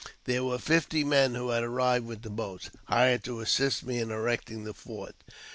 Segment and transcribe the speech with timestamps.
[0.25, 4.09] There were fifty men, who had arrived with the boats, hired to assist me in
[4.09, 5.13] erecting the fort.